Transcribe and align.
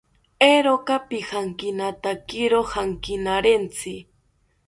Eeeroka 0.45 0.95
pijankinatakiro 1.09 2.59
jankinarentzi 2.71 3.95